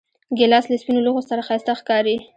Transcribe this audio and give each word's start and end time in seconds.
ګیلاس 0.37 0.65
له 0.69 0.77
سپینو 0.81 1.03
لوښو 1.05 1.27
سره 1.29 1.45
ښایسته 1.47 1.73
ښکاري. 1.79 2.15